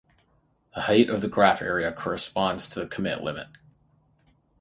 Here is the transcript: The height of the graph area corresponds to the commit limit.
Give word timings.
The 0.73 0.81
height 0.81 1.11
of 1.11 1.21
the 1.21 1.27
graph 1.27 1.61
area 1.61 1.91
corresponds 1.91 2.67
to 2.69 2.79
the 2.79 2.87
commit 2.87 3.21
limit. 3.21 3.49